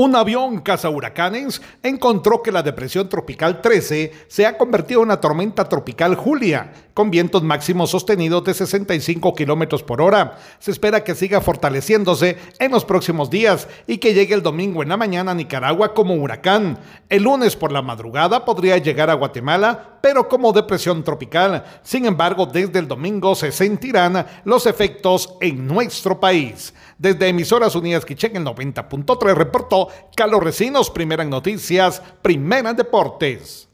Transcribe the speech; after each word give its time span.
Un 0.00 0.14
avión 0.14 0.62
huracanes 0.94 1.60
encontró 1.82 2.40
que 2.40 2.52
la 2.52 2.62
depresión 2.62 3.08
tropical 3.08 3.60
13 3.60 4.12
se 4.28 4.46
ha 4.46 4.56
convertido 4.56 5.00
en 5.00 5.08
una 5.08 5.20
tormenta 5.20 5.68
tropical 5.68 6.14
Julia, 6.14 6.72
con 6.94 7.10
vientos 7.10 7.42
máximos 7.42 7.90
sostenidos 7.90 8.44
de 8.44 8.54
65 8.54 9.34
kilómetros 9.34 9.82
por 9.82 10.00
hora. 10.00 10.38
Se 10.60 10.70
espera 10.70 11.02
que 11.02 11.16
siga 11.16 11.40
fortaleciéndose 11.40 12.36
en 12.60 12.70
los 12.70 12.84
próximos 12.84 13.28
días 13.28 13.66
y 13.88 13.98
que 13.98 14.14
llegue 14.14 14.34
el 14.34 14.42
domingo 14.44 14.84
en 14.84 14.90
la 14.90 14.96
mañana 14.96 15.32
a 15.32 15.34
Nicaragua 15.34 15.94
como 15.94 16.14
huracán. 16.14 16.78
El 17.08 17.24
lunes 17.24 17.56
por 17.56 17.72
la 17.72 17.82
madrugada 17.82 18.44
podría 18.44 18.78
llegar 18.78 19.10
a 19.10 19.14
Guatemala, 19.14 19.98
pero 20.00 20.28
como 20.28 20.52
depresión 20.52 21.02
tropical. 21.02 21.64
Sin 21.82 22.06
embargo, 22.06 22.46
desde 22.46 22.78
el 22.78 22.86
domingo 22.86 23.34
se 23.34 23.50
sentirán 23.50 24.24
los 24.44 24.66
efectos 24.66 25.34
en 25.40 25.66
nuestro 25.66 26.20
país. 26.20 26.72
Desde 26.98 27.28
Emisoras 27.28 27.76
Unidas 27.76 28.04
Quichén, 28.04 28.36
el 28.36 28.44
90.3 28.44 29.34
reportó 29.34 29.87
Carlos 30.16 30.42
Recinos, 30.42 30.90
primera 30.90 31.24
noticias, 31.24 32.02
primera 32.22 32.72
deportes. 32.72 33.68